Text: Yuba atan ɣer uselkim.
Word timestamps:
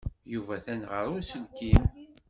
Yuba 0.33 0.53
atan 0.57 0.81
ɣer 0.91 1.05
uselkim. 1.17 1.83